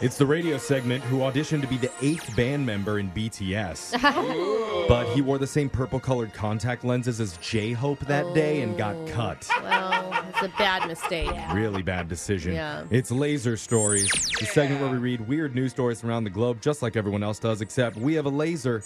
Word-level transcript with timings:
It's 0.00 0.16
the 0.16 0.26
radio 0.26 0.58
segment 0.58 1.02
who 1.04 1.18
auditioned 1.18 1.60
to 1.62 1.66
be 1.66 1.76
the 1.76 1.90
eighth 2.00 2.36
band 2.36 2.64
member 2.64 3.00
in 3.00 3.10
BTS. 3.10 4.00
but 4.88 5.12
he 5.12 5.20
wore 5.20 5.38
the 5.38 5.46
same 5.46 5.68
purple 5.68 5.98
colored 5.98 6.32
contact 6.32 6.84
lenses 6.84 7.20
as 7.20 7.36
J 7.38 7.72
Hope 7.72 7.98
that 8.06 8.32
day 8.32 8.62
and 8.62 8.78
got 8.78 8.94
oh. 8.94 9.06
cut. 9.08 9.48
Well, 9.60 10.24
it's 10.28 10.42
a 10.42 10.56
bad 10.56 10.86
mistake. 10.86 11.28
Really 11.52 11.82
bad 11.82 12.08
decision. 12.08 12.52
Yeah. 12.52 12.84
It's 12.90 13.10
Laser 13.10 13.56
Stories, 13.56 14.08
the 14.38 14.46
segment 14.46 14.80
where 14.80 14.90
we 14.90 14.98
read 14.98 15.26
weird 15.26 15.54
news 15.54 15.72
stories 15.72 16.00
from 16.00 16.10
around 16.10 16.24
the 16.24 16.30
globe, 16.30 16.60
just 16.60 16.82
like 16.82 16.94
everyone 16.94 17.24
else 17.24 17.40
does, 17.40 17.60
except 17.60 17.96
we 17.96 18.14
have 18.14 18.26
a 18.26 18.30
laser, 18.30 18.76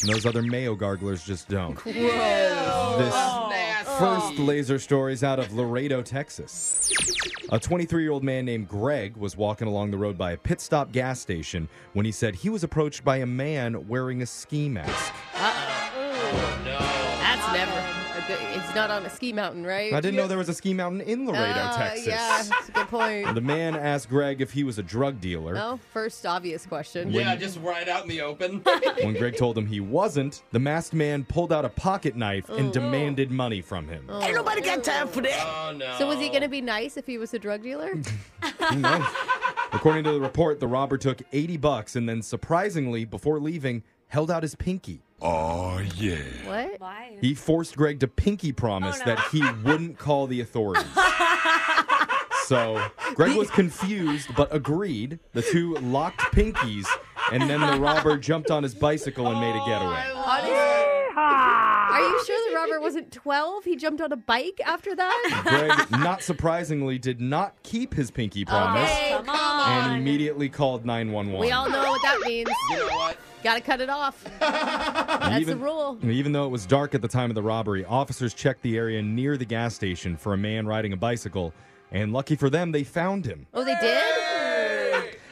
and 0.00 0.12
those 0.12 0.26
other 0.26 0.42
mayo 0.42 0.76
garglers 0.76 1.24
just 1.24 1.48
don't. 1.48 1.82
This 1.84 3.14
first 3.98 4.34
oh. 4.38 4.44
laser 4.44 4.78
stories 4.78 5.24
out 5.24 5.40
of 5.40 5.52
Laredo, 5.52 6.02
Texas. 6.02 6.92
A 7.52 7.60
23 7.60 8.02
year 8.02 8.12
old 8.12 8.24
man 8.24 8.46
named 8.46 8.66
Greg 8.66 9.14
was 9.14 9.36
walking 9.36 9.68
along 9.68 9.90
the 9.90 9.98
road 9.98 10.16
by 10.16 10.32
a 10.32 10.38
pit 10.38 10.58
stop 10.58 10.90
gas 10.90 11.20
station 11.20 11.68
when 11.92 12.06
he 12.06 12.10
said 12.10 12.34
he 12.34 12.48
was 12.48 12.64
approached 12.64 13.04
by 13.04 13.18
a 13.18 13.26
man 13.26 13.86
wearing 13.88 14.22
a 14.22 14.26
ski 14.26 14.70
mask. 14.70 15.12
It's 18.28 18.74
not 18.74 18.90
on 18.90 19.04
a 19.04 19.10
ski 19.10 19.32
mountain, 19.32 19.64
right? 19.66 19.92
I 19.92 20.00
didn't 20.00 20.16
know 20.16 20.26
there 20.26 20.38
was 20.38 20.48
a 20.48 20.54
ski 20.54 20.72
mountain 20.74 21.00
in 21.00 21.26
Laredo, 21.26 21.42
Uh, 21.42 21.76
Texas. 21.78 22.06
Yeah, 22.06 22.42
that's 22.48 22.68
a 22.68 22.72
good 22.72 22.88
point. 22.88 23.34
The 23.34 23.40
man 23.40 23.74
asked 23.76 24.08
Greg 24.08 24.40
if 24.40 24.52
he 24.52 24.64
was 24.64 24.78
a 24.78 24.82
drug 24.82 25.20
dealer. 25.20 25.56
Oh, 25.58 25.78
first 25.92 26.24
obvious 26.26 26.64
question. 26.66 27.10
Yeah, 27.10 27.34
just 27.36 27.58
right 27.60 27.88
out 27.88 28.02
in 28.04 28.08
the 28.08 28.20
open. 28.20 28.62
When 29.02 29.14
Greg 29.14 29.36
told 29.36 29.58
him 29.58 29.66
he 29.66 29.80
wasn't, 29.80 30.42
the 30.52 30.58
masked 30.60 30.94
man 30.94 31.24
pulled 31.24 31.52
out 31.52 31.64
a 31.64 31.68
pocket 31.68 32.14
knife 32.14 32.48
and 32.48 32.72
demanded 32.72 33.30
money 33.30 33.60
from 33.60 33.88
him. 33.88 34.08
Ain't 34.22 34.34
nobody 34.34 34.60
got 34.60 34.84
time 34.84 35.08
for 35.08 35.20
that. 35.22 35.44
oh 35.44 35.72
no. 35.76 35.96
So 35.98 36.06
was 36.06 36.18
he 36.18 36.28
going 36.28 36.42
to 36.42 36.48
be 36.48 36.60
nice 36.60 36.96
if 36.96 37.06
he 37.06 37.18
was 37.18 37.34
a 37.34 37.38
drug 37.38 37.62
dealer? 37.62 37.94
Who 38.70 38.76
knows? 38.78 39.04
According 39.72 40.04
to 40.04 40.12
the 40.12 40.20
report, 40.20 40.60
the 40.60 40.66
robber 40.68 40.98
took 40.98 41.20
80 41.32 41.56
bucks 41.56 41.96
and 41.96 42.08
then 42.08 42.22
surprisingly, 42.22 43.04
before 43.04 43.40
leaving, 43.40 43.82
held 44.12 44.30
out 44.30 44.42
his 44.42 44.54
pinky. 44.54 45.00
Oh, 45.22 45.80
yeah. 45.96 46.16
What? 46.44 46.78
Why? 46.78 47.16
He 47.22 47.34
forced 47.34 47.74
Greg 47.78 47.98
to 48.00 48.08
pinky 48.08 48.52
promise 48.52 48.96
Oh, 48.96 49.06
no. 49.06 49.14
that 49.14 49.24
he 49.32 49.42
wouldn't 49.64 49.96
call 49.98 50.26
the 50.26 50.42
authorities. 50.42 50.84
so 52.44 52.84
Greg 53.14 53.34
was 53.34 53.50
confused 53.50 54.28
but 54.36 54.54
agreed. 54.54 55.18
The 55.32 55.40
two 55.40 55.76
locked 55.76 56.20
pinkies, 56.34 56.84
and 57.32 57.48
then 57.48 57.60
the 57.62 57.80
robber 57.80 58.18
jumped 58.18 58.50
on 58.50 58.62
his 58.62 58.74
bicycle 58.74 59.28
and 59.28 59.40
made 59.40 59.56
a 59.56 59.64
getaway. 59.64 60.04
Are 60.14 60.42
you 62.02 62.24
sure 62.24 62.50
the 62.50 62.56
robber 62.56 62.80
wasn't 62.80 63.12
12? 63.12 63.64
He 63.64 63.76
jumped 63.76 64.00
on 64.00 64.12
a 64.12 64.16
bike 64.16 64.60
after 64.64 64.94
that? 64.94 65.42
Greg, 65.88 66.00
not 66.00 66.22
surprisingly, 66.22 66.98
did 66.98 67.20
not 67.20 67.54
keep 67.62 67.94
his 67.94 68.10
pinky 68.10 68.44
promise 68.44 68.90
Okay, 68.90 69.10
Come 69.10 69.26
come 69.26 69.68
and 69.68 70.00
immediately 70.00 70.48
called 70.48 70.84
911. 70.84 71.40
We 71.40 71.52
all 71.52 71.68
know 71.68 71.90
what 71.90 72.02
that 72.02 72.20
means. 72.26 72.48
You 72.70 72.76
know 72.76 72.86
what? 72.86 73.16
Got 73.42 73.54
to 73.54 73.60
cut 73.60 73.80
it 73.80 73.90
off. 73.90 74.24
That's 74.40 75.40
even, 75.40 75.58
the 75.58 75.64
rule. 75.64 75.98
Even 76.04 76.32
though 76.32 76.44
it 76.44 76.50
was 76.50 76.64
dark 76.64 76.94
at 76.94 77.02
the 77.02 77.08
time 77.08 77.30
of 77.30 77.34
the 77.34 77.42
robbery, 77.42 77.84
officers 77.84 78.34
checked 78.34 78.62
the 78.62 78.76
area 78.76 79.02
near 79.02 79.36
the 79.36 79.44
gas 79.44 79.74
station 79.74 80.16
for 80.16 80.32
a 80.34 80.38
man 80.38 80.66
riding 80.66 80.92
a 80.92 80.96
bicycle, 80.96 81.52
and 81.90 82.12
lucky 82.12 82.36
for 82.36 82.48
them, 82.48 82.72
they 82.72 82.84
found 82.84 83.26
him. 83.26 83.46
Oh, 83.52 83.64
they 83.64 83.74
did? 83.80 84.11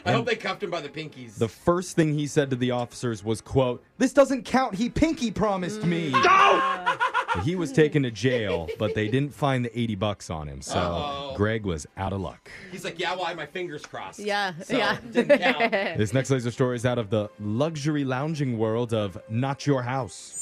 I 0.04 0.12
hope 0.12 0.26
they 0.26 0.36
cuffed 0.36 0.62
him 0.62 0.70
by 0.70 0.80
the 0.80 0.88
pinkies. 0.88 1.36
The 1.38 1.48
first 1.48 1.96
thing 1.96 2.14
he 2.14 2.26
said 2.26 2.50
to 2.50 2.56
the 2.56 2.70
officers 2.70 3.22
was, 3.24 3.40
quote, 3.40 3.82
This 3.98 4.12
doesn't 4.12 4.44
count. 4.44 4.74
He 4.74 4.88
pinky 4.88 5.30
promised 5.30 5.84
me. 5.84 6.10
Mm. 6.12 7.42
he 7.42 7.54
was 7.56 7.70
taken 7.72 8.02
to 8.02 8.10
jail, 8.10 8.68
but 8.78 8.94
they 8.94 9.08
didn't 9.08 9.34
find 9.34 9.64
the 9.64 9.78
80 9.78 9.94
bucks 9.96 10.30
on 10.30 10.48
him. 10.48 10.62
So 10.62 10.78
Uh-oh. 10.78 11.34
Greg 11.36 11.64
was 11.64 11.86
out 11.96 12.12
of 12.12 12.20
luck. 12.20 12.50
He's 12.72 12.84
like, 12.84 12.98
yeah, 12.98 13.14
well, 13.14 13.24
I 13.24 13.28
had 13.28 13.36
my 13.36 13.46
fingers 13.46 13.84
crossed. 13.86 14.18
Yeah, 14.18 14.52
So, 14.64 14.76
yeah. 14.76 14.98
Didn't 15.12 15.38
count. 15.38 15.98
This 15.98 16.12
next 16.12 16.30
laser 16.30 16.50
story 16.50 16.76
is 16.76 16.84
out 16.86 16.98
of 16.98 17.10
the 17.10 17.28
luxury 17.38 18.04
lounging 18.04 18.58
world 18.58 18.92
of 18.92 19.18
Not 19.28 19.66
Your 19.66 19.82
House. 19.82 20.36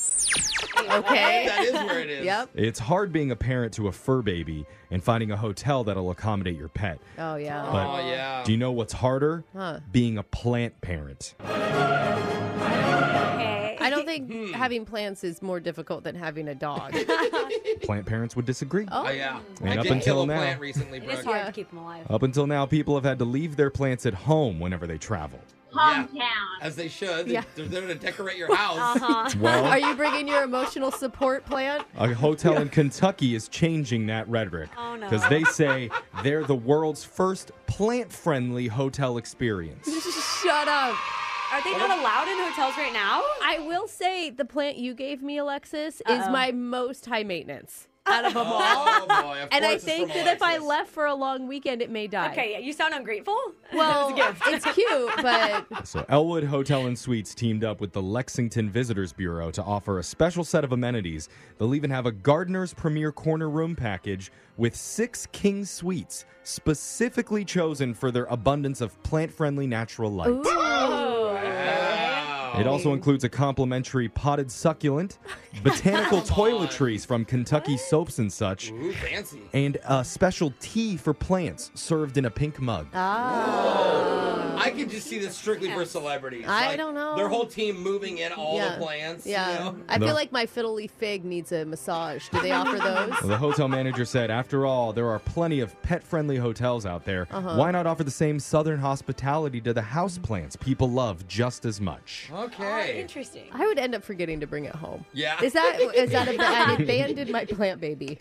okay. 0.91 1.47
that 1.47 1.63
is 1.65 1.73
where 1.73 2.01
it 2.01 2.11
is. 2.11 2.25
Yep. 2.25 2.51
It's 2.55 2.79
hard 2.79 3.13
being 3.13 3.31
a 3.31 3.37
parent 3.37 3.73
to 3.75 3.89
a 3.89 3.93
fur 3.93 4.23
baby 4.23 4.67
and 4.91 5.03
finding 5.03 5.31
a 5.31 5.37
hotel 5.37 5.85
that'll 5.85 6.11
accommodate 6.11 6.57
your 6.57 6.69
pet. 6.69 6.99
Oh, 7.19 7.37
yeah. 7.37 7.69
But 7.71 7.87
Oh 7.87 8.09
yeah. 8.09 8.43
do 8.45 8.53
you 8.53 8.59
know 8.59 8.73
what's 8.73 8.93
harder? 8.93 9.45
Huh. 9.55 9.81
Being 9.93 10.19
a 10.19 10.23
plant 10.23 10.81
parent. 10.81 11.35
Okay. 11.41 11.49
I 13.81 13.91
don't 13.91 14.07
think 14.07 14.31
hmm. 14.31 14.53
having 14.53 14.85
plants 14.85 15.25
is 15.25 15.41
more 15.43 15.61
difficult 15.61 16.05
than 16.05 16.15
having 16.15 16.49
a 16.49 16.55
dog. 16.55 16.93
Plant 17.83 18.07
parents 18.07 18.37
would 18.37 18.45
disagree. 18.45 18.87
Oh, 18.91 19.07
Oh 19.07 19.11
yeah. 19.11 19.41
And 19.61 19.71
I 19.71 19.77
up 19.79 19.83
did 19.85 19.93
until 19.93 20.15
kill 20.17 20.23
a 20.23 20.27
now- 20.27 20.37
plant 20.39 20.61
recently, 20.61 20.99
It 20.99 21.05
Brooke. 21.05 21.19
is 21.21 21.25
hard 21.25 21.39
Yeah. 21.39 21.47
to 21.47 21.53
keep 21.53 21.71
them 21.71 21.79
alive. 21.79 22.11
Up 22.11 22.23
until 22.23 22.47
now, 22.47 22.67
people 22.67 22.95
have 22.97 23.05
had 23.05 23.19
to 23.21 23.25
leave 23.25 23.57
their 23.57 23.71
plants 23.71 24.05
at 24.07 24.15
home 24.15 24.61
whenever 24.61 24.87
they 24.87 24.99
travel. 24.99 25.39
Yeah. 25.75 26.31
As 26.61 26.77
they 26.77 26.89
should. 26.89 27.27
They- 27.27 27.33
Yeah. 27.35 27.45
They're 27.55 27.67
there 27.67 27.87
to 27.87 27.95
decorate 27.95 28.37
your 28.37 28.55
house. 28.55 28.79
Uh-huh. 28.79 29.31
Well, 29.41 29.65
Are 29.65 29.79
you 29.79 29.95
bringing 29.95 30.27
your 30.29 30.43
emotional 30.43 30.91
support 30.91 31.45
plant? 31.45 31.85
a 31.97 32.13
hotel 32.15 32.57
in 32.59 32.69
Kentucky 32.69 33.35
is 33.35 33.49
changing 33.49 34.07
that 34.07 34.29
rhetoric 34.29 34.71
Oh, 34.77 34.97
no. 34.97 35.09
because 35.09 35.27
they 35.29 35.45
say 35.45 35.91
they're 36.23 36.45
the 36.45 36.55
world's 36.57 37.05
first 37.05 37.53
plant-friendly 37.67 38.67
hotel 38.69 39.19
experience. 39.19 39.87
Shut 40.43 40.69
up. 40.69 40.95
Are 41.51 41.63
they 41.65 41.73
not 41.73 41.99
allowed 41.99 42.29
in 42.29 42.39
hotels 42.39 42.77
right 42.77 42.93
now? 42.93 43.23
I 43.43 43.59
will 43.67 43.89
say 43.89 44.29
the 44.31 44.45
plant 44.45 44.77
you 44.77 44.93
gave 44.95 45.23
me, 45.23 45.39
Alexis, 45.39 45.97
is 45.97 46.03
Uh-oh. 46.07 46.31
my 46.31 46.53
most 46.53 47.07
high 47.07 47.23
maintenance 47.25 47.89
out 48.09 48.25
of 48.25 48.35
them 48.35 48.47
oh, 48.47 48.53
all. 48.53 48.87
Oh 48.87 49.07
boy. 49.23 49.43
Of 49.43 49.49
And 49.53 49.65
I 49.65 49.79
think 49.79 50.13
that 50.13 50.27
if 50.27 50.43
I 50.43 50.59
left 50.59 50.91
for 50.91 51.07
a 51.07 51.15
long 51.15 51.47
weekend, 51.47 51.83
it 51.83 51.91
may 51.91 52.07
die. 52.07 52.33
Okay, 52.33 52.61
you 52.63 52.73
sound 52.73 52.95
ungrateful. 52.95 53.39
Well, 53.71 54.15
That 54.17 54.31
was 54.31 54.41
a 54.43 54.55
gift. 54.55 54.65
it's 54.67 54.75
cute, 54.75 55.13
but 55.21 55.87
So 55.87 56.03
Elwood 56.09 56.45
Hotel 56.45 56.87
and 56.87 56.99
Suites 56.99 57.35
teamed 57.35 57.65
up 57.65 57.83
with 57.83 57.93
the 57.93 58.01
Lexington 58.01 58.71
Visitors 58.71 59.13
Bureau 59.13 59.51
to 59.51 59.63
offer 59.63 59.99
a 59.99 60.03
special 60.03 60.43
set 60.43 60.65
of 60.65 60.73
amenities. 60.73 61.29
They'll 61.59 61.75
even 61.75 61.91
have 61.91 62.07
a 62.07 62.13
Gardener's 62.13 62.73
Premier 62.73 63.13
Corner 63.13 63.51
room 63.51 63.77
package 63.77 64.33
with 64.57 64.75
six 64.75 65.27
king 65.33 65.67
suites 65.67 66.25
specifically 66.45 67.45
chosen 67.45 67.93
for 67.93 68.11
their 68.11 68.25
abundance 68.25 68.81
of 68.81 69.01
plant-friendly 69.03 69.67
natural 69.67 70.11
light. 70.11 70.31
ooh. 70.31 70.68
Wow. 72.55 72.61
It 72.61 72.67
also 72.67 72.93
includes 72.93 73.25
a 73.25 73.29
complimentary 73.29 74.09
potted 74.09 74.51
succulent, 74.51 75.19
botanical 75.63 76.21
toiletries 76.23 77.07
from 77.07 77.25
Kentucky 77.25 77.77
Soaps 77.77 78.19
and 78.19 78.33
such, 78.33 78.71
Ooh, 78.71 78.93
fancy. 78.93 79.43
and 79.53 79.77
a 79.85 80.05
special 80.05 80.53
tea 80.61 80.97
for 80.97 81.13
plants 81.13 81.71
served 81.75 82.17
in 82.17 82.25
a 82.25 82.31
pink 82.31 82.61
mug. 82.61 82.87
Ah. 82.95 84.28
I 84.59 84.71
could 84.71 84.91
just 84.91 85.07
see 85.07 85.19
this 85.19 85.37
strictly 85.37 85.71
for 85.71 85.85
celebrities. 85.85 86.45
I 86.49 86.69
Like, 86.69 86.77
don't 86.77 86.95
know. 86.95 87.17
Their 87.17 87.29
whole 87.29 87.47
team 87.47 87.79
moving 87.81 88.19
in 88.19 88.33
all 88.33 88.57
Yeah. 88.57 88.75
the 88.77 88.85
plants. 88.85 89.27
Yeah. 89.27 89.53
You 89.53 89.59
know? 89.59 89.77
I 89.89 89.99
No. 89.99 90.07
feel 90.07 90.15
like 90.15 90.33
my 90.33 90.47
fiddle 90.47 90.75
leaf 90.75 90.91
fig 90.91 91.25
needs 91.25 91.53
a 91.53 91.65
massage. 91.65 92.29
Do 92.31 92.41
they 92.41 92.53
offer 92.53 92.77
those? 92.79 93.11
Well, 93.21 93.29
the 93.29 93.37
hotel 93.39 93.69
manager 93.69 94.05
said, 94.05 94.31
after 94.31 94.67
all, 94.67 94.93
there 94.93 95.09
are 95.09 95.19
plenty 95.19 95.61
of 95.61 95.81
pet 95.83 96.03
friendly 96.03 96.37
hotels 96.37 96.85
out 96.87 97.05
there. 97.05 97.27
Uh-huh. 97.31 97.57
Why 97.57 97.71
not 97.71 97.87
offer 97.87 98.05
the 98.05 98.11
same 98.11 98.39
southern 98.41 98.79
hospitality 98.81 99.61
to 99.63 99.73
the 99.73 99.81
houseplants 99.83 100.59
people 100.59 100.91
love 100.91 101.27
just 101.29 101.65
as 101.65 101.81
much? 101.81 102.31
Okay. 102.33 103.01
Interesting. 103.01 103.45
I 103.53 103.67
would 103.67 103.79
end 103.79 103.95
up 103.95 104.03
forgetting 104.05 104.41
to 104.41 104.47
bring 104.47 104.65
it 104.65 104.75
home. 104.75 105.05
Yeah. 105.13 105.43
Is 105.43 105.53
that 105.53 105.81
is 105.95 106.11
that 106.11 106.29
a 106.29 106.37
I 106.41 106.75
abandoned 106.75 107.31
my 107.31 107.45
plant 107.45 107.81
baby? 107.81 108.19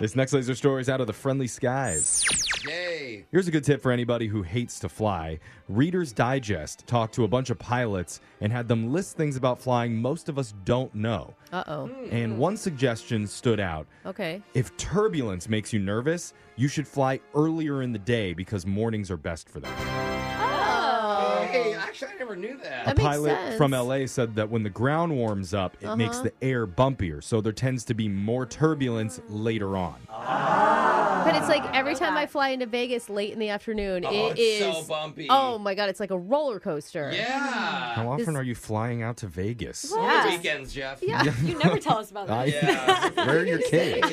This 0.00 0.16
next 0.16 0.32
laser 0.32 0.54
story 0.54 0.80
is 0.80 0.88
out 0.88 1.00
of 1.00 1.06
the 1.06 1.12
friendly 1.12 1.46
skies. 1.46 2.24
Yay. 2.68 3.26
Here's 3.30 3.48
a 3.48 3.50
good 3.50 3.64
tip 3.64 3.80
for 3.82 3.90
anybody 3.92 4.26
who 4.26 4.42
hates 4.42 4.78
to 4.80 4.88
fly. 4.88 5.38
Reader's 5.68 6.12
Digest 6.12 6.86
talked 6.86 7.14
to 7.14 7.24
a 7.24 7.28
bunch 7.28 7.50
of 7.50 7.58
pilots 7.58 8.20
and 8.40 8.52
had 8.52 8.68
them 8.68 8.92
list 8.92 9.16
things 9.16 9.36
about 9.36 9.58
flying 9.60 9.96
most 10.00 10.28
of 10.28 10.38
us 10.38 10.54
don't 10.64 10.94
know. 10.94 11.34
Uh 11.52 11.64
oh. 11.66 11.90
And 12.10 12.38
one 12.38 12.56
suggestion 12.56 13.26
stood 13.26 13.60
out. 13.60 13.86
Okay. 14.06 14.42
If 14.54 14.76
turbulence 14.76 15.48
makes 15.48 15.72
you 15.72 15.78
nervous, 15.80 16.34
you 16.56 16.68
should 16.68 16.86
fly 16.88 17.20
earlier 17.34 17.82
in 17.82 17.92
the 17.92 17.98
day 17.98 18.32
because 18.32 18.64
mornings 18.66 19.10
are 19.10 19.16
best 19.16 19.48
for 19.48 19.60
that. 19.60 20.40
Oh. 20.40 21.46
Hey, 21.50 21.74
actually, 21.74 22.10
I 22.14 22.18
never 22.18 22.34
knew 22.36 22.56
that. 22.58 22.84
That 22.86 22.96
makes 22.96 23.06
pilot 23.06 23.30
sense. 23.36 23.56
from 23.56 23.70
LA 23.72 24.06
said 24.06 24.34
that 24.34 24.50
when 24.50 24.62
the 24.64 24.70
ground 24.70 25.14
warms 25.14 25.54
up, 25.54 25.76
it 25.80 25.94
makes 25.96 26.16
Uh-huh. 26.16 26.24
the 26.40 26.46
air 26.46 26.66
bumpier, 26.66 27.22
so 27.22 27.40
there 27.40 27.52
tends 27.52 27.84
to 27.84 27.94
be 27.94 28.08
more 28.08 28.44
turbulence 28.46 29.20
later 29.28 29.76
on. 29.76 29.96
But 31.24 31.36
it's 31.36 31.48
like 31.48 31.64
every 31.74 31.94
time 31.94 32.16
I 32.16 32.26
fly 32.26 32.50
into 32.50 32.66
Vegas 32.66 33.08
late 33.08 33.32
in 33.32 33.38
the 33.38 33.48
afternoon, 33.48 34.04
Oh, 34.06 34.10
it 34.28 34.38
it's 34.38 34.40
is 34.40 34.76
so 34.76 34.84
bumpy. 34.88 35.26
Oh 35.30 35.58
my 35.58 35.74
god, 35.74 35.88
it's 35.88 36.00
like 36.00 36.10
a 36.10 36.18
roller 36.18 36.60
coaster. 36.60 37.10
Yeah. 37.12 37.94
How 37.94 38.08
often 38.08 38.26
This- 38.26 38.34
are 38.36 38.42
you 38.42 38.54
flying 38.54 39.02
out 39.02 39.16
to 39.18 39.26
Vegas? 39.26 39.90
Well, 39.90 40.02
Yeah. 40.02 40.28
Weekends, 40.36 40.72
Jeff. 40.72 41.02
Yeah. 41.02 41.24
You 41.44 41.58
never 41.58 41.78
tell 41.78 41.98
us 41.98 42.10
about 42.10 42.26
that. 42.28 42.38
I- 42.38 42.44
Yeah. 42.46 43.10
Where 43.26 43.38
are 43.40 43.44
your 43.46 43.58
kids? 43.70 44.06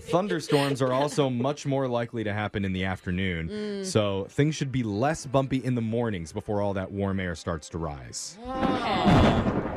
Thunderstorms 0.00 0.82
are 0.82 0.92
also 0.92 1.30
much 1.30 1.66
more 1.66 1.88
likely 1.88 2.24
to 2.24 2.32
happen 2.32 2.64
in 2.64 2.72
the 2.72 2.84
afternoon, 2.84 3.48
Mm. 3.48 3.84
so 3.86 4.26
things 4.30 4.54
should 4.54 4.72
be 4.72 4.82
less 4.82 5.26
bumpy 5.26 5.58
in 5.64 5.74
the 5.74 5.80
mornings 5.80 6.32
before 6.32 6.60
all 6.60 6.74
that 6.74 6.90
warm 6.90 7.20
air 7.20 7.34
starts 7.34 7.68
to 7.70 7.78
rise. 7.78 8.38
Uh 8.46 9.75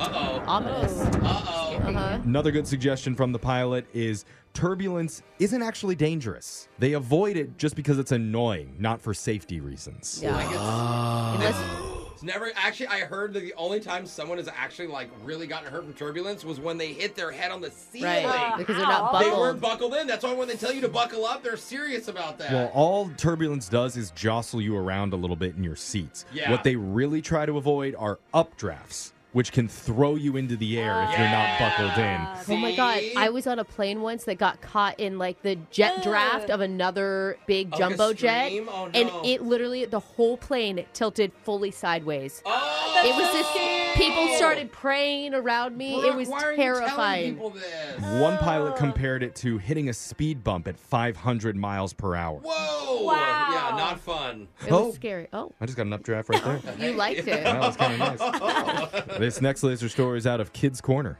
oh. 0.00 0.42
Ominous. 0.46 1.00
Uh 1.00 1.42
oh. 1.48 1.62
Uh-huh. 1.86 2.18
Another 2.24 2.50
good 2.50 2.66
suggestion 2.66 3.14
from 3.14 3.32
the 3.32 3.38
pilot 3.38 3.86
is 3.94 4.24
turbulence 4.54 5.22
isn't 5.38 5.62
actually 5.62 5.94
dangerous. 5.94 6.68
They 6.78 6.94
avoid 6.94 7.36
it 7.36 7.58
just 7.58 7.76
because 7.76 7.98
it's 7.98 8.12
annoying, 8.12 8.74
not 8.78 9.00
for 9.00 9.14
safety 9.14 9.60
reasons. 9.60 10.20
Yeah. 10.22 10.34
Like 10.34 10.46
it's, 10.46 11.58
Unless- 11.58 12.12
it's 12.12 12.22
never 12.22 12.50
actually. 12.56 12.86
I 12.88 13.00
heard 13.00 13.34
that 13.34 13.40
the 13.40 13.52
only 13.54 13.78
time 13.78 14.06
someone 14.06 14.38
has 14.38 14.48
actually 14.48 14.88
like 14.88 15.10
really 15.22 15.46
gotten 15.46 15.70
hurt 15.70 15.84
from 15.84 15.92
turbulence 15.92 16.44
was 16.44 16.58
when 16.58 16.78
they 16.78 16.92
hit 16.94 17.14
their 17.14 17.30
head 17.30 17.50
on 17.50 17.60
the 17.60 17.70
ceiling. 17.70 18.24
right. 18.24 18.54
Because 18.56 18.76
they're 18.76 18.86
not 18.86 19.14
Ow. 19.14 19.18
They 19.22 19.30
weren't 19.30 19.60
buckled 19.60 19.94
in. 19.94 20.06
That's 20.06 20.24
why 20.24 20.32
when 20.32 20.48
they 20.48 20.56
tell 20.56 20.72
you 20.72 20.80
to 20.80 20.88
buckle 20.88 21.26
up, 21.26 21.42
they're 21.44 21.58
serious 21.58 22.08
about 22.08 22.38
that. 22.38 22.50
Well, 22.52 22.70
all 22.74 23.10
turbulence 23.18 23.68
does 23.68 23.96
is 23.98 24.10
jostle 24.12 24.60
you 24.62 24.76
around 24.76 25.12
a 25.12 25.16
little 25.16 25.36
bit 25.36 25.56
in 25.56 25.62
your 25.62 25.76
seats. 25.76 26.24
Yeah. 26.32 26.50
What 26.50 26.64
they 26.64 26.74
really 26.74 27.20
try 27.20 27.44
to 27.46 27.58
avoid 27.58 27.94
are 27.96 28.18
updrafts, 28.32 29.12
which 29.36 29.52
can 29.52 29.68
throw 29.68 30.14
you 30.14 30.38
into 30.38 30.56
the 30.56 30.80
air 30.80 31.02
if 31.02 31.18
you're 31.18 31.28
not 31.28 31.46
ah. 31.46 31.56
buckled 31.58 31.98
in. 31.98 32.56
Oh 32.56 32.58
my 32.58 32.74
god! 32.74 33.02
I 33.18 33.28
was 33.28 33.46
on 33.46 33.58
a 33.58 33.64
plane 33.66 34.00
once 34.00 34.24
that 34.24 34.38
got 34.38 34.62
caught 34.62 34.98
in 34.98 35.18
like 35.18 35.42
the 35.42 35.56
jet 35.70 36.02
draft 36.02 36.48
of 36.48 36.62
another 36.62 37.36
big 37.46 37.66
Oh, 37.66 37.76
like 37.76 37.76
a 37.76 37.96
jumbo 37.96 38.12
jet, 38.14 38.46
stream? 38.46 38.68
Oh, 38.72 38.88
and 38.94 39.08
no. 39.08 39.22
it 39.26 39.42
literally 39.42 39.84
the 39.84 40.00
whole 40.00 40.38
plane 40.38 40.86
tilted 40.94 41.32
fully 41.44 41.70
sideways. 41.70 42.40
oh, 42.46 43.02
it 43.04 43.14
was 43.14 43.30
just 43.34 43.76
people 43.96 44.28
started 44.36 44.72
praying 44.72 45.34
around 45.34 45.76
me. 45.76 46.00
Brooke, 46.00 46.06
it 46.06 46.16
was 46.16 46.28
why 46.28 46.42
are 46.42 46.52
you 46.52 46.56
telling 46.56 46.80
terrifying. 46.80 47.34
people 47.34 47.50
this? 47.50 48.20
One 48.20 48.38
pilot 48.38 48.76
compared 48.76 49.22
it 49.22 49.34
to 49.36 49.58
hitting 49.58 49.90
a 49.90 49.92
speed 49.92 50.44
bump 50.44 50.66
at 50.66 50.78
500 50.78 51.56
miles 51.56 51.92
per 51.92 52.14
hour. 52.14 52.40
Whoa! 52.42 53.02
Wow. 53.04 53.48
Yeah, 53.52 53.76
not 53.76 54.00
fun. 54.00 54.48
It 54.66 54.72
Oh. 54.72 54.86
was 54.86 54.94
scary. 54.94 55.28
Oh, 55.32 55.52
I 55.60 55.66
just 55.66 55.76
got 55.76 55.86
an 55.86 55.92
updraft 55.92 56.28
right 56.28 56.42
there. 56.42 56.60
you 56.78 56.92
liked 56.96 57.20
it. 57.20 57.44
That 57.44 57.60
was 57.60 57.76
kind 57.76 57.92
of 57.92 57.98
nice. 57.98 59.18
this 59.26 59.40
next 59.42 59.64
laser 59.64 59.88
story 59.88 60.18
is 60.18 60.26
out 60.26 60.40
of 60.40 60.52
Kids 60.52 60.80
Corner. 60.80 61.18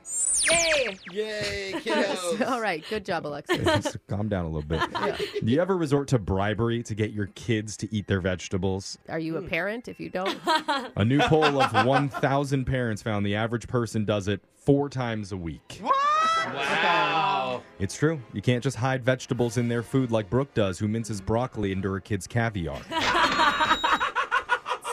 Yay! 0.48 0.96
Yay, 1.10 1.72
kiddos! 1.76 2.46
All 2.46 2.60
right, 2.60 2.84
good 2.88 3.04
job, 3.04 3.26
Alexis. 3.26 3.58
Just 3.64 3.98
calm 4.06 4.28
down 4.28 4.44
a 4.44 4.48
little 4.48 4.62
bit. 4.68 4.80
Do 5.44 5.50
you 5.52 5.60
ever 5.60 5.76
resort 5.76 6.06
to 6.08 6.18
bribery 6.20 6.84
to 6.84 6.94
get 6.94 7.10
your 7.10 7.26
kids 7.34 7.76
to 7.78 7.92
eat 7.92 8.06
their 8.06 8.20
vegetables? 8.20 8.96
Are 9.08 9.18
you 9.18 9.38
a 9.38 9.40
Hmm. 9.40 9.48
parent? 9.48 9.88
If 9.88 9.98
you 9.98 10.08
don't, 10.08 10.38
A 10.96 11.04
new 11.04 11.18
poll 11.20 11.60
of 11.60 11.72
1,000 11.86 12.64
parents 12.64 13.02
found 13.02 13.26
the 13.26 13.34
average 13.34 13.66
person 13.66 14.04
does 14.04 14.28
it 14.28 14.40
four 14.54 14.88
times 14.88 15.32
a 15.32 15.36
week. 15.36 15.80
Wow. 15.82 17.62
It's 17.80 17.96
true. 17.96 18.20
You 18.32 18.40
can't 18.40 18.62
just 18.62 18.76
hide 18.76 19.04
vegetables 19.04 19.56
in 19.56 19.66
their 19.68 19.82
food 19.82 20.12
like 20.12 20.30
Brooke 20.30 20.54
does, 20.54 20.78
who 20.78 20.86
minces 20.86 21.20
broccoli 21.20 21.72
into 21.72 21.90
her 21.90 21.98
kids' 22.00 22.26
caviar. 22.28 22.80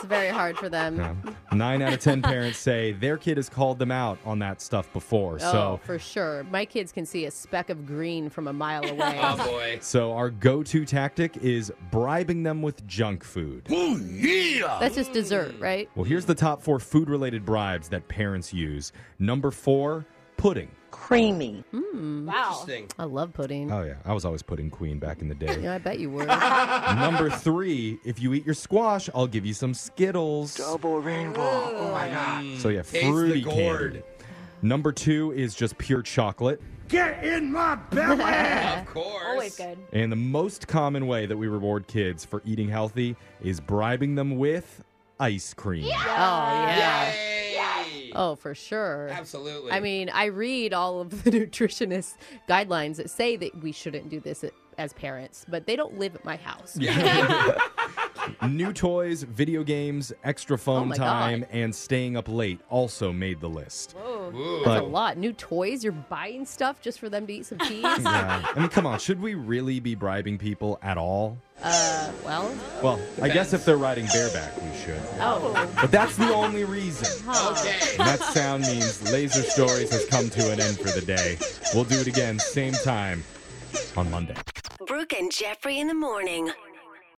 It's 0.04 0.10
very 0.10 0.28
hard 0.28 0.58
for 0.58 0.68
them. 0.68 0.96
Yeah. 0.98 1.14
Nine 1.52 1.80
out 1.82 1.92
of 1.94 2.00
10 2.00 2.20
parents 2.22 2.58
say 2.58 2.92
their 2.92 3.16
kid 3.16 3.38
has 3.38 3.48
called 3.48 3.78
them 3.78 3.90
out 3.90 4.18
on 4.24 4.38
that 4.40 4.60
stuff 4.60 4.92
before. 4.92 5.36
Oh, 5.36 5.38
So. 5.52 5.80
for 5.84 5.98
sure. 5.98 6.44
My 6.50 6.64
kids 6.64 6.92
can 6.92 7.06
see 7.06 7.24
a 7.24 7.30
speck 7.30 7.70
of 7.70 7.86
green 7.86 8.28
from 8.28 8.48
a 8.48 8.52
mile 8.52 8.84
away. 8.84 9.18
Oh 9.24 9.36
boy. 9.36 9.78
So, 9.80 10.12
our 10.12 10.28
go 10.28 10.62
to 10.62 10.84
tactic 10.84 11.36
is 11.38 11.72
bribing 11.90 12.42
them 12.42 12.60
with 12.62 12.86
junk 12.86 13.24
food. 13.24 13.64
That's 13.66 14.94
just 14.94 15.12
dessert, 15.12 15.54
right? 15.58 15.88
Well, 15.94 16.04
here's 16.04 16.26
the 16.26 16.34
top 16.34 16.62
four 16.62 16.78
food 16.78 17.08
related 17.08 17.44
bribes 17.44 17.88
that 17.88 18.06
parents 18.08 18.52
use. 18.52 18.92
Number 19.18 19.50
four, 19.50 20.04
pudding. 20.44 20.68
creamy. 20.90 21.64
Hmm. 21.70 22.26
Wow. 22.26 22.48
Interesting. 22.60 22.88
I 22.98 23.04
love 23.04 23.32
pudding. 23.32 23.72
Oh, 23.72 23.82
yeah. 23.82 23.94
I 24.04 24.12
was 24.12 24.26
always 24.26 24.42
pudding 24.42 24.68
queen 24.68 24.98
back 24.98 25.22
in 25.22 25.28
the 25.28 25.34
day. 25.34 25.58
Yeah, 25.58 25.74
I 25.74 25.78
bet 25.78 25.98
you 25.98 26.10
were. 26.10 26.26
Number 26.26 27.30
three, 27.30 27.98
if 28.04 28.20
you 28.20 28.34
eat 28.34 28.44
your 28.44 28.54
squash, 28.54 29.08
I'll 29.14 29.26
give 29.26 29.46
you 29.46 29.54
some 29.54 29.72
Skittles. 29.72 30.56
Double 30.56 31.00
rainbow. 31.00 31.40
Oh 31.42 31.90
my 31.92 32.08
god. 32.08 32.58
So, 32.58 32.68
yeah, 32.68 32.82
Taste 32.82 32.92
the 32.92 33.10
fruity 33.10 33.40
gourd. 33.40 33.92
candy. 33.92 34.02
Number 34.60 34.92
two 34.92 35.32
is 35.32 35.54
just 35.54 35.78
pure 35.78 36.02
chocolate. 36.02 36.60
Get 36.88 37.24
in 37.24 37.50
my 37.50 37.76
belly. 37.76 38.22
Of 38.80 38.86
course. 38.86 39.24
Always 39.26 39.56
good. 39.56 39.78
And 39.94 40.12
the 40.12 40.16
most 40.16 40.68
common 40.68 41.06
way 41.06 41.24
that 41.24 41.36
we 41.38 41.48
reward 41.48 41.86
kids 41.86 42.22
for 42.24 42.42
eating 42.44 42.68
healthy 42.68 43.16
is 43.42 43.60
bribing 43.60 44.14
them 44.14 44.36
with 44.36 44.84
ice 45.18 45.54
cream. 45.54 45.84
Oh, 45.84 45.88
yeah. 45.88 47.12
Yay! 47.12 47.43
Oh, 48.14 48.34
for 48.36 48.54
sure. 48.54 49.08
Absolutely. 49.10 49.72
I 49.72 49.80
mean, 49.80 50.10
I 50.10 50.26
read 50.26 50.72
all 50.72 51.00
of 51.00 51.24
the 51.24 51.30
nutritionist 51.46 52.14
guidelines 52.48 52.96
that 52.96 53.10
say 53.10 53.36
that 53.36 53.62
we 53.62 53.72
shouldn't 53.72 54.08
do 54.08 54.20
this 54.20 54.44
as 54.78 54.92
parents, 54.92 55.44
but 55.48 55.66
they 55.66 55.76
don't 55.76 55.98
live 55.98 56.14
at 56.14 56.24
my 56.24 56.36
house. 56.36 56.76
New 58.50 58.72
toys, 58.72 59.22
video 59.22 59.62
games, 59.64 60.12
extra 60.22 60.58
phone 60.58 60.82
Oh 60.82 60.84
my 60.86 60.96
time, 60.96 61.40
God. 61.40 61.48
and 61.52 61.74
staying 61.74 62.16
up 62.16 62.28
late 62.28 62.60
also 62.68 63.12
made 63.12 63.40
the 63.40 63.48
list. 63.48 63.92
Whoa. 63.92 64.32
Ooh. 64.34 64.62
That's 64.64 64.78
a 64.80 64.82
But- 64.82 64.90
lot. 64.90 65.16
New 65.18 65.32
toys, 65.32 65.82
you're 65.84 65.92
buying 65.92 66.44
stuff 66.44 66.80
just 66.80 66.98
for 66.98 67.08
them 67.08 67.26
to 67.26 67.32
eat 67.32 67.46
some 67.46 67.58
cheese? 67.68 67.82
Yeah. 67.84 68.44
I 68.54 68.58
mean, 68.58 68.68
come 68.68 68.86
on, 68.86 68.98
should 68.98 69.20
we 69.20 69.34
really 69.34 69.80
be 69.80 69.94
bribing 69.94 70.38
people 70.38 70.78
at 70.82 70.98
all? 70.98 71.38
uh, 71.62 72.10
well, 72.24 72.54
Well, 72.82 73.00
I 73.22 73.28
guess 73.28 73.52
if 73.52 73.64
they're 73.64 73.76
riding 73.76 74.06
bareback, 74.06 74.56
we 74.60 74.76
should. 74.84 75.00
oh. 75.20 75.70
But 75.80 75.90
that's 75.90 76.16
the 76.16 76.32
only 76.34 76.64
reason. 76.64 77.06
Okay. 77.28 77.78
And 77.98 78.08
that 78.08 78.20
sound 78.20 78.62
means 78.64 79.00
Laser 79.12 79.42
Stories 79.42 79.90
has 79.92 80.04
come 80.06 80.28
to 80.30 80.52
an 80.52 80.60
end 80.60 80.78
for 80.78 80.88
the 80.90 81.00
day. 81.06 81.38
We'll 81.74 81.84
do 81.84 81.98
it 82.00 82.06
again, 82.08 82.38
same 82.38 82.72
time 82.74 83.22
on 83.96 84.10
Monday. 84.10 84.34
Brooke 84.86 85.12
and 85.14 85.30
Jeffrey 85.32 85.78
in 85.78 85.86
the 85.86 85.94
morning. 85.94 86.50